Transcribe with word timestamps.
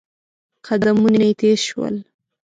قدمونه 0.67 1.19
يې 1.29 1.33
تېز 1.39 1.59
شول. 1.69 1.95